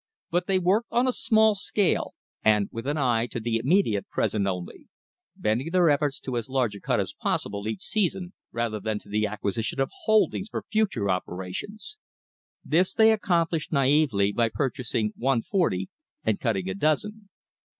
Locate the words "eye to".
2.97-3.39